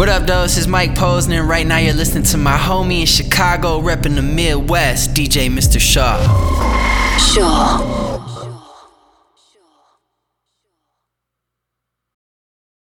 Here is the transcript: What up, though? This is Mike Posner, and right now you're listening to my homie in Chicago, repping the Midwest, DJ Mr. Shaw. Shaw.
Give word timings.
What 0.00 0.08
up, 0.08 0.26
though? 0.26 0.44
This 0.44 0.56
is 0.56 0.66
Mike 0.66 0.94
Posner, 0.94 1.40
and 1.40 1.46
right 1.46 1.66
now 1.66 1.76
you're 1.76 1.92
listening 1.92 2.24
to 2.24 2.38
my 2.38 2.56
homie 2.56 3.00
in 3.00 3.06
Chicago, 3.06 3.82
repping 3.82 4.14
the 4.14 4.22
Midwest, 4.22 5.12
DJ 5.12 5.50
Mr. 5.50 5.78
Shaw. 5.78 6.16
Shaw. 7.18 8.29